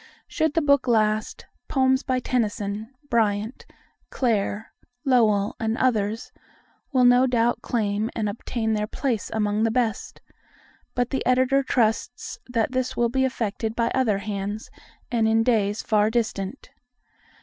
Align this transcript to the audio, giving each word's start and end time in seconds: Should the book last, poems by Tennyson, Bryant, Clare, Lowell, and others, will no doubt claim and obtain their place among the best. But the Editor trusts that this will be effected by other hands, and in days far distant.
Should 0.27 0.55
the 0.55 0.63
book 0.63 0.87
last, 0.87 1.45
poems 1.67 2.01
by 2.01 2.19
Tennyson, 2.19 2.89
Bryant, 3.11 3.67
Clare, 4.09 4.73
Lowell, 5.05 5.55
and 5.59 5.77
others, 5.77 6.31
will 6.91 7.05
no 7.05 7.27
doubt 7.27 7.61
claim 7.61 8.09
and 8.15 8.27
obtain 8.27 8.73
their 8.73 8.87
place 8.87 9.29
among 9.31 9.61
the 9.61 9.69
best. 9.69 10.19
But 10.95 11.11
the 11.11 11.23
Editor 11.23 11.61
trusts 11.61 12.39
that 12.49 12.71
this 12.71 12.97
will 12.97 13.09
be 13.09 13.25
effected 13.25 13.75
by 13.75 13.91
other 13.93 14.17
hands, 14.17 14.71
and 15.11 15.27
in 15.27 15.43
days 15.43 15.83
far 15.83 16.09
distant. 16.09 16.71